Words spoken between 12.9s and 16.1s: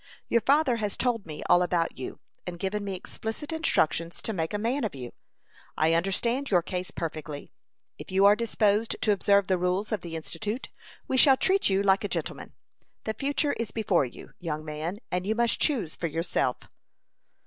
The future is before you, young man, and you must choose for